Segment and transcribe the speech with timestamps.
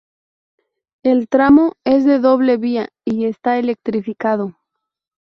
[1.03, 4.55] El tramo es de doble vía y está electrificado.